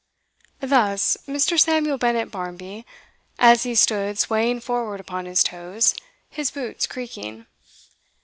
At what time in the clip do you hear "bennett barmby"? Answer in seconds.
1.99-2.87